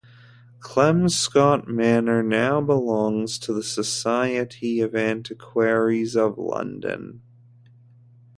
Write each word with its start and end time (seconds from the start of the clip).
Kelmscott 0.61 1.67
Manor 1.67 2.23
now 2.23 2.59
belongs 2.59 3.37
to 3.37 3.53
the 3.53 3.61
Society 3.61 4.81
of 4.81 4.95
Antiquaries 4.95 6.15
of 6.15 6.39
London. 6.39 7.21